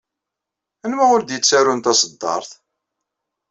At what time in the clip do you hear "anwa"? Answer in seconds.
0.85-1.05